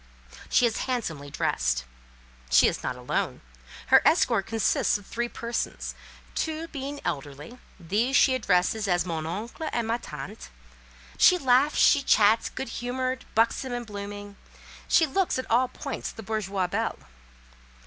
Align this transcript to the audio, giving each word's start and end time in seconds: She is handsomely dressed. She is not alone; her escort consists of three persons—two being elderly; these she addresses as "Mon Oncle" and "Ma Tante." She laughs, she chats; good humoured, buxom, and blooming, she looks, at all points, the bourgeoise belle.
She 0.49 0.65
is 0.65 0.77
handsomely 0.89 1.29
dressed. 1.29 1.83
She 2.49 2.67
is 2.67 2.81
not 2.81 2.95
alone; 2.95 3.41
her 3.89 4.01
escort 4.03 4.47
consists 4.47 4.97
of 4.97 5.05
three 5.05 5.29
persons—two 5.29 6.69
being 6.69 6.99
elderly; 7.05 7.59
these 7.79 8.15
she 8.15 8.33
addresses 8.33 8.87
as 8.87 9.05
"Mon 9.05 9.27
Oncle" 9.27 9.69
and 9.71 9.87
"Ma 9.87 9.99
Tante." 10.01 10.49
She 11.19 11.37
laughs, 11.37 11.77
she 11.77 12.01
chats; 12.01 12.49
good 12.49 12.69
humoured, 12.81 13.25
buxom, 13.35 13.73
and 13.73 13.85
blooming, 13.85 14.37
she 14.87 15.05
looks, 15.05 15.37
at 15.37 15.45
all 15.51 15.67
points, 15.67 16.11
the 16.11 16.23
bourgeoise 16.23 16.69
belle. 16.71 16.97